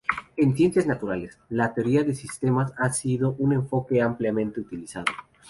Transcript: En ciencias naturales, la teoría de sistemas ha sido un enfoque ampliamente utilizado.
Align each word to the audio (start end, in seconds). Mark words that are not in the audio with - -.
En 0.35 0.55
ciencias 0.57 0.87
naturales, 0.87 1.37
la 1.49 1.75
teoría 1.75 2.03
de 2.03 2.15
sistemas 2.15 2.73
ha 2.79 2.89
sido 2.91 3.35
un 3.37 3.53
enfoque 3.53 4.01
ampliamente 4.01 4.59
utilizado. 4.59 5.05